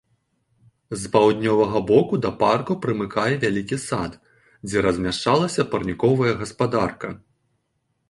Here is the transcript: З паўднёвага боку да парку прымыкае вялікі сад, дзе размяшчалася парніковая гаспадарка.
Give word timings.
З 1.01 1.11
паўднёвага 1.15 1.81
боку 1.91 2.15
да 2.23 2.31
парку 2.41 2.79
прымыкае 2.87 3.27
вялікі 3.45 3.81
сад, 3.87 4.19
дзе 4.67 4.77
размяшчалася 4.89 5.71
парніковая 5.75 6.33
гаспадарка. 6.45 7.09